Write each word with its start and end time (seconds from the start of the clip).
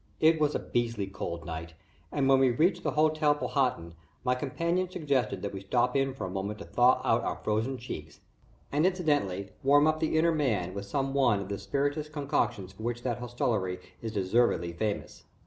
It 0.19 0.39
was 0.41 0.55
a 0.55 0.59
beastly 0.59 1.05
cold 1.05 1.45
night, 1.45 1.75
and 2.11 2.27
when 2.27 2.39
we 2.39 2.49
reached 2.49 2.81
the 2.81 2.89
Hotel 2.97 3.35
Powhatan 3.35 3.93
my 4.23 4.33
companion 4.33 4.89
suggested 4.89 5.43
that 5.43 5.53
we 5.53 5.61
stop 5.61 5.95
in 5.95 6.15
for 6.15 6.25
a 6.25 6.29
moment 6.31 6.57
to 6.57 6.65
thaw 6.65 7.03
out 7.05 7.23
our 7.23 7.35
frozen 7.43 7.77
cheeks, 7.77 8.19
and 8.71 8.87
incidentally, 8.87 9.51
warm 9.61 9.85
up 9.85 9.99
the 9.99 10.17
inner 10.17 10.33
man 10.33 10.73
with 10.73 10.85
some 10.85 11.13
one 11.13 11.39
of 11.39 11.49
the 11.49 11.59
spirituous 11.59 12.09
concoctions 12.09 12.71
for 12.73 12.81
which 12.81 13.03
that 13.03 13.19
hostelry 13.19 13.77
is 14.01 14.11
deservedly 14.13 14.73
famous. 14.73 15.25